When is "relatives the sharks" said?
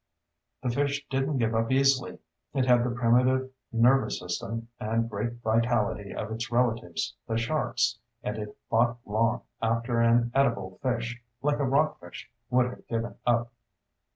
6.51-7.99